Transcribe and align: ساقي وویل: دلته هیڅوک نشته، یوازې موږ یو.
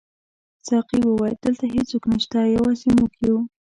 ساقي 0.67 0.99
وویل: 1.05 1.35
دلته 1.43 1.65
هیڅوک 1.75 2.03
نشته، 2.11 2.37
یوازې 2.55 2.89
موږ 2.97 3.11
یو. 3.25 3.37